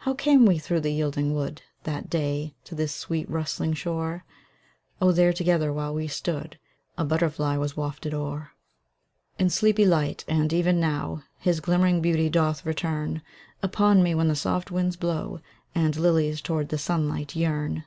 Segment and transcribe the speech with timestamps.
[0.00, 4.26] How came we through the yielding wood, That day, to this sweet rustling shore?
[5.00, 6.58] Oh, there together while we stood,
[6.98, 8.50] A butterfly was wafted o'er,
[9.38, 13.22] In sleepy light; and even now His glimmering beauty doth return
[13.62, 15.40] Upon me, when the soft winds blow,
[15.74, 17.84] And lilies toward the sunlight yearn.